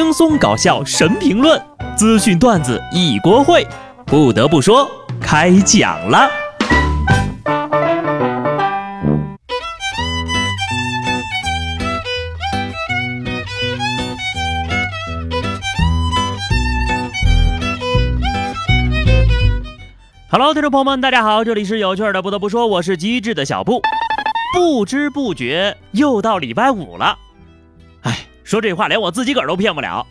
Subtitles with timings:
[0.00, 1.60] 轻松搞笑神评论，
[1.96, 3.66] 资讯段子一锅烩。
[4.06, 4.88] 不得不说，
[5.20, 6.30] 开讲了。
[20.30, 22.22] Hello，听众朋友们，大家好，这里是有趣的。
[22.22, 23.82] 不得不说，我是机智的小布。
[24.54, 27.18] 不知不觉又到礼拜五了。
[28.48, 30.06] 说这话连我自己个儿都骗不了。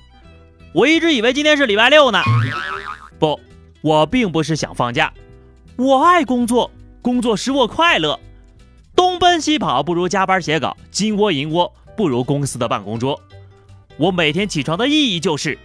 [0.71, 2.21] 我一直以为今天是礼拜六呢。
[3.17, 3.39] 不，
[3.81, 5.11] 我并不是想放假，
[5.75, 6.69] 我爱工作，
[7.01, 8.19] 工作使我快乐。
[8.95, 13.19] 东奔西跑不如加班写稿，金窝银窝不如公司的办公桌。
[13.97, 15.57] 我每天起床的意义就是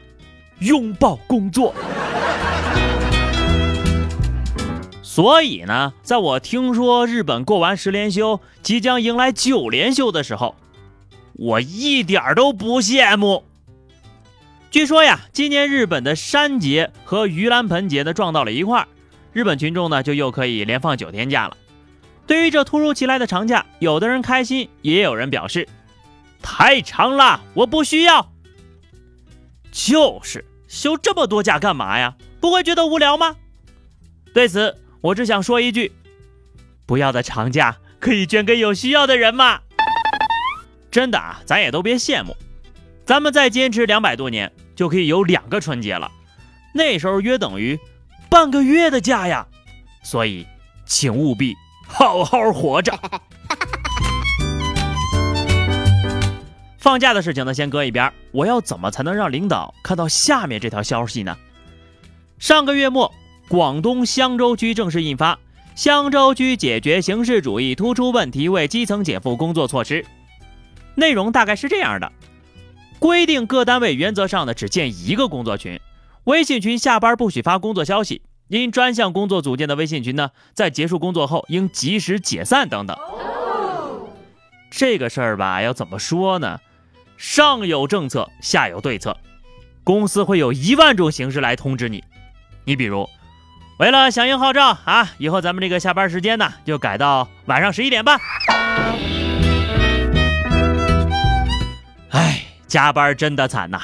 [0.60, 1.74] 拥抱工作。
[5.02, 10.54] 所以呢，在我听说日本过完十连休即将迎来九连休的时候，
[11.42, 13.42] 我一点都不羡慕。
[14.70, 18.88] 据说呀，今年日本的山节和盂兰盆节呢撞到了一块儿，
[19.32, 21.56] 日本群众呢就又可以连放九天假了。
[22.28, 25.68] 对于这突如其来的长假，有的人开心，也有人表示
[26.40, 28.30] 太长了，我不需要。
[29.72, 32.14] 就是休这么多假干嘛呀？
[32.40, 33.34] 不会觉得无聊吗？
[34.32, 34.78] 对此。
[35.00, 35.90] 我只想说一句：
[36.86, 39.62] 不要的长假可以捐给有需要的人嘛！
[40.92, 42.36] 真的啊，咱也都别羡慕，
[43.06, 46.12] 咱们再坚持两百多年，就可以有两个春节了，
[46.74, 47.80] 那时候约等于
[48.28, 49.46] 半个月的假呀！
[50.04, 50.46] 所以，
[50.84, 52.92] 请务必好好活着。
[56.76, 58.12] 放假的事情呢，先搁一边。
[58.30, 61.36] 我要怎么才能让领导看到下面这条消息呢？
[62.38, 63.12] 上个月末。
[63.48, 65.34] 广东香洲区正式印发
[65.74, 70.02] 《香洲区解决形式主义突出问题为基层减负工作措施》，
[70.94, 72.12] 内容大概是这样的：
[72.98, 75.80] 规定各单位原则上呢只建一个工作群，
[76.24, 82.96] 微信群下班不许发工作消息，因专项工作组建的微信群呢，在结束工作后应及时解散等等。
[84.70, 86.58] 这个事儿吧，要怎么说呢？
[87.16, 89.16] 上有政策，下有对策，
[89.84, 92.02] 公司会有一万种形式来通知你。
[92.64, 93.08] 你比如。
[93.78, 98.20] 为了响应号召啊，以后咱们这个下班时间呢，就改到晚上十一点半。
[102.12, 103.80] 哎，加班真的惨呐！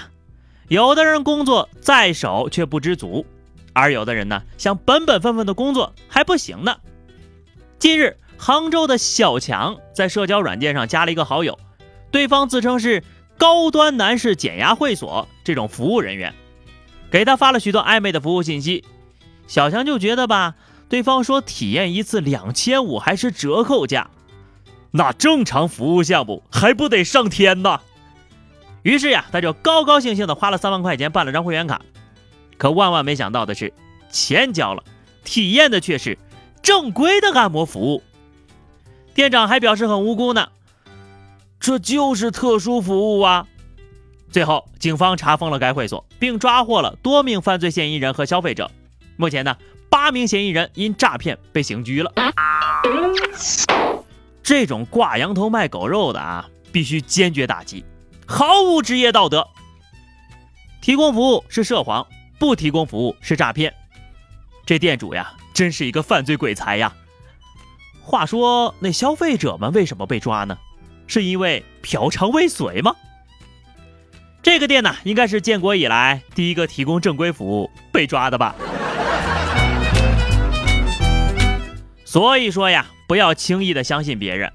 [0.69, 3.25] 有的人工作在手却不知足，
[3.73, 6.77] 而有的人呢，想本本分分的工作还不行呢。
[7.79, 11.59] 近日，杭州的小强在社交软件上加了一个好友，
[12.11, 13.03] 对方自称是
[13.39, 16.35] 高端男士减压会所这种服务人员，
[17.11, 18.85] 给他发了许多暧昧的服务信息。
[19.47, 20.55] 小强就觉得吧，
[20.91, 24.11] 对方说体验一次两千五还是折扣价，
[24.91, 27.81] 那正常服务项目还不得上天呢？
[28.83, 31.83] 于是呀，他就高高兴兴的花了三万块钱办了张会员卡。
[32.57, 33.73] 可万万没想到的是，
[34.11, 34.83] 钱交了，
[35.25, 36.19] 体验的却是
[36.63, 38.03] 正规的按摩服务。
[39.15, 40.49] 店长还表示很无辜呢，
[41.61, 43.47] 这就是特殊服务啊。
[44.31, 48.71] 最后，警方查封了该会所，并抓获了多名犯罪嫌疑人和消费者。
[49.17, 49.57] 目前呢，
[49.89, 52.13] 八名嫌疑人因诈骗被刑拘了。
[54.43, 57.85] 这种挂羊头卖狗肉的啊，必须坚决打击，
[58.29, 59.49] 毫无职业道德。
[60.83, 62.07] 提供服务是涉黄，
[62.39, 63.75] 不提供服务是诈骗。
[64.67, 66.95] 这店主呀，真是一个犯罪鬼才呀。
[68.03, 70.59] 话说，那消费者们为什么被抓呢？
[71.07, 72.95] 是因为嫖娼未遂吗？
[74.43, 78.55] 这个店呢，应该是建国以来第一个提供正规服务被抓的吧。
[82.05, 84.53] 所以说呀，不要轻易的相信别人。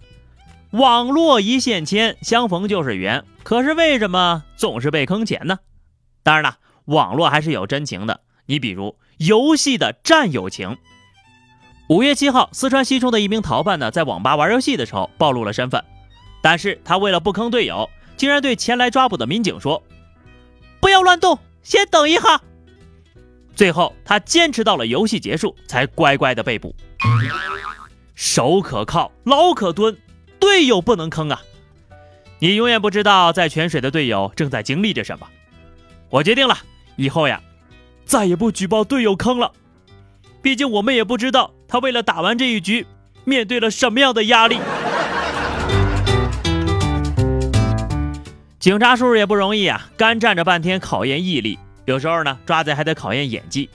[0.71, 3.23] 网络一线牵，相逢就是缘。
[3.43, 5.59] 可是为什么总是被坑钱呢？
[6.23, 8.21] 当然了，网络还是有真情的。
[8.45, 10.77] 你比如游戏的战友情。
[11.89, 15.83] 五月七号，四川西充的一名逃犯呢，在网吧玩游戏的时候暴露了身份，
[16.41, 19.83] 但是他为了不坑队友，竟然对前来抓捕的民警说
[20.79, 22.41] ：“不要乱动，先等一下。”
[23.53, 26.73] 最后，他坚持到了游戏结束，才乖乖的被捕。
[28.15, 29.95] 手可靠，牢可蹲，
[30.39, 31.41] 队友不能坑啊！
[32.43, 35.25] 你永远不知道在泉水的队友正在经历着什么。
[36.09, 36.57] 我决定了，
[36.97, 37.41] 以后呀，
[38.03, 39.53] 再也不举报队友坑了。
[40.41, 42.85] 毕竟我们也不知道他为了打完这一局，
[43.23, 44.59] 面对了什么样的压力。
[48.59, 51.57] 警察叔叔也不容易啊，干站着半天，考验毅力。
[51.85, 53.69] 有时候呢，抓贼还得考验演技。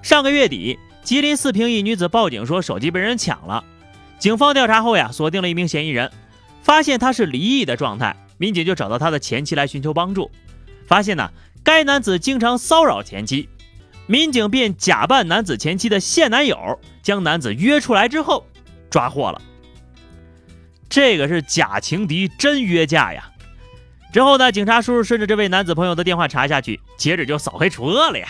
[0.00, 3.62] 上个月底，吉林四平一女子报警说手机被人抢了，
[4.18, 6.10] 警方调查后呀，锁定了一名嫌疑人，
[6.62, 10.30] 发现他是离异的状态，民警就找到他的前妻来寻求帮助。
[10.86, 11.30] 发现呢，
[11.62, 13.48] 该男子经常骚扰前妻，
[14.06, 18.46] 民警便假扮男子前妻的现男友，将男子约出来之后
[18.90, 19.40] 抓获了。
[20.88, 23.30] 这个是假情敌真约架呀！
[24.12, 28.28] 之后呢，警察叔叔顺着这位男子朋友的电话查下去，接着就扫黑除恶了呀。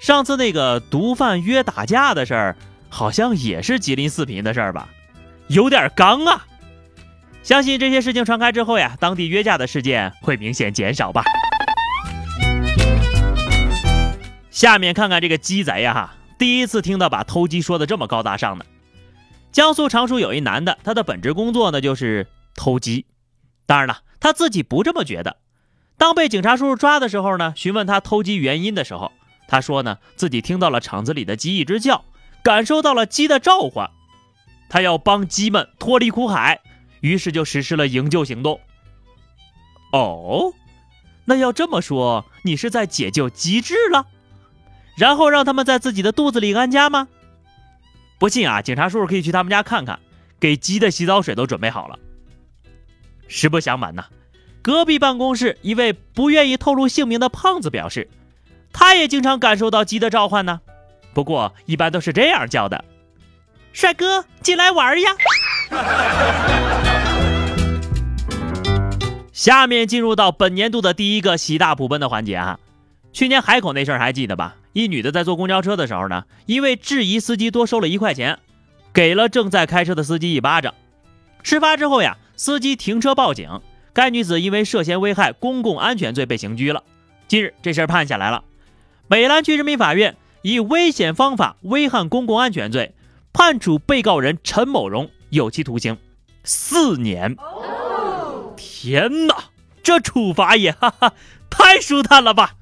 [0.00, 2.56] 上次那个毒贩约打架的事儿，
[2.90, 4.88] 好像也是吉林四平的事儿吧？
[5.48, 6.46] 有点刚啊！
[7.42, 11.24] 相信这些事情传开之后呀，当地约架的事件会明显减少吧。
[14.50, 18.66] 下面看看这个鸡贼呀，第一次听到把偷鸡说的这么高大上的。
[19.52, 23.06] 江苏常熟有一男的，他的本职工作呢就是偷鸡，
[23.66, 25.38] 当然了，他自己不这么觉得。
[25.96, 29.12] 当被警察叔叔抓的时候呢，询问他偷鸡原因的时候。
[29.48, 32.04] 他说呢，自己听到了厂子里的鸡一直叫，
[32.42, 33.90] 感受到了鸡的召唤，
[34.68, 36.60] 他要帮鸡们脱离苦海，
[37.00, 38.60] 于是就实施了营救行动。
[39.92, 40.52] 哦，
[41.24, 44.06] 那要这么说，你是在解救鸡只了，
[44.96, 47.08] 然后让他们在自己的肚子里安家吗？
[48.18, 49.98] 不信啊，警察叔叔可以去他们家看看，
[50.38, 51.98] 给鸡的洗澡水都准备好了。
[53.28, 54.06] 实不相瞒呐，
[54.62, 58.08] 隔壁办公室一位不愿意透露姓名的胖子表示。
[58.72, 60.60] 他也经常感受到鸡的召唤呢，
[61.12, 62.84] 不过一般都是这样叫的
[63.74, 65.10] ：“帅哥，进来玩呀！”
[69.40, 72.60] 下面进入到本年度的第一个喜大普奔的环节啊。
[73.10, 74.56] 去年海口那事儿还记得吧？
[74.74, 78.38] 一女的在坐公交车的时候呢，因为质疑司机多收了一块钱，
[78.92, 80.74] 给了正在开车的司机一巴掌。
[81.42, 83.62] 事发之后呀，司机停车报警，
[83.94, 86.82] 该女子因为涉嫌危害公共安全罪被刑拘了。
[87.26, 88.44] 近日这事儿判下来了。
[89.08, 92.92] 美兰区人民法院以危险方法危害公共安全罪，
[93.32, 95.96] 判处被告人陈某荣有期徒刑
[96.44, 97.38] 四年。
[98.82, 99.34] 天哪，
[99.82, 101.12] 这处罚也哈哈
[101.50, 102.54] 太舒坦了吧！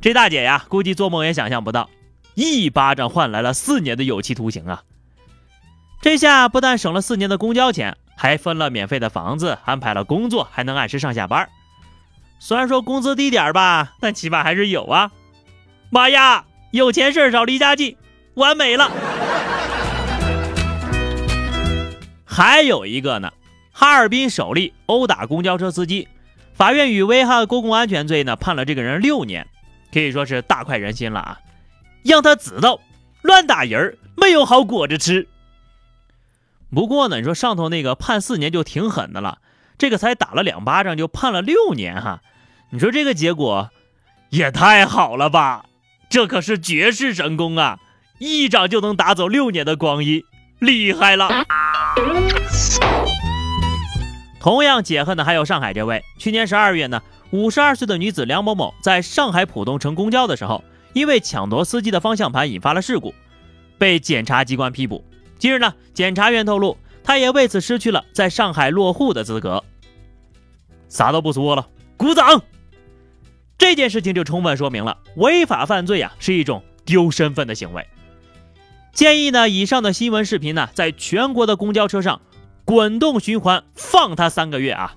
[0.00, 1.88] 这大姐呀，估计做梦也想象不到，
[2.34, 4.82] 一巴掌换来了四年的有期徒刑啊！
[6.02, 11.48] 这下不但省了四年的公交钱，还分了免费的房子，安排了工作，还能按时上下班。
[12.40, 15.12] 虽然说工资低点吧，但起码还是有啊。
[15.88, 17.96] 妈呀，有钱事儿少离家近，
[18.34, 18.90] 完美了。
[22.26, 23.32] 还有一个呢，
[23.78, 26.08] 哈尔滨首例殴打公交车司机，
[26.54, 29.46] 法院以危害公共安全罪呢判了这个人六年，
[29.92, 31.40] 可以说是大快人心了啊！
[32.02, 32.80] 让他知道，
[33.20, 35.28] 乱打人没有好果子吃。
[36.70, 39.40] 不过呢，你说上头那个判四年就挺狠的了，
[39.76, 42.22] 这个才打了两巴掌就判了六年哈，
[42.70, 43.68] 你说这个结果
[44.30, 45.66] 也太好了吧？
[46.08, 47.78] 这可是绝世神功啊！
[48.18, 50.24] 一掌就能打走六年的光阴，
[50.60, 51.44] 厉害了！
[54.46, 56.04] 同样解恨的还有上海这位。
[56.18, 57.02] 去年十二月呢，
[57.32, 60.62] 五十二岁的女子梁某某在上海浦东乘公交的时候，
[60.92, 63.12] 因为抢夺司机的方向盘引发了事故，
[63.76, 65.04] 被检察机关批捕。
[65.36, 69.64] 近日呢，检察院透露，她也为此失去了在上海落户的资格。
[70.88, 71.66] 啥都不说了，
[71.96, 72.40] 鼓掌！
[73.58, 77.84] 这件事情就充分说明了违法犯罪啊是一种丢身份的行为。
[78.92, 82.20] 建议呢，以上的新闻视频呢，在全国的公交车上
[82.66, 84.96] 滚动循环放他三个月啊！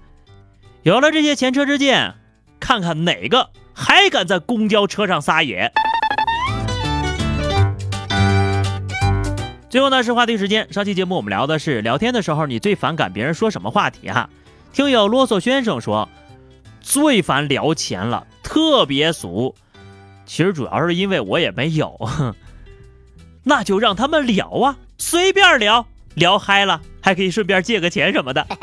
[0.82, 2.16] 有了这些前车之鉴，
[2.60, 5.72] 看看哪个还敢在公交车上撒野。
[9.70, 14.28] 最后呢是话题时间，上期节目我们聊的是聊天的时候你最反感别人说什么话题哈？
[14.74, 16.10] 听友啰嗦先生说，
[16.82, 18.26] 最烦聊钱了。
[18.42, 19.54] 特别俗，
[20.26, 22.10] 其实主要是因为我也没有，
[23.46, 25.86] 那就让他们聊啊，随便聊
[26.16, 28.46] 聊嗨了，还可以顺便借个钱什么的。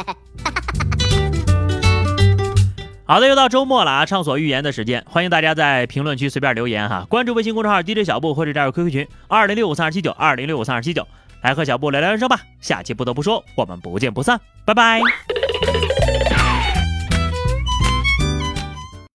[3.08, 11.06] 好的，又到周末了啊，畅所欲言的时间，欢迎大家在评论区随便留言哈，关注微信公众号 DJ 小布或者加入 QQ 群二零六五三二七九二零六五三二七九，
[11.40, 12.40] 来和小布聊聊人生吧。
[12.60, 15.00] 下期不得不说，我们不见不散，拜拜。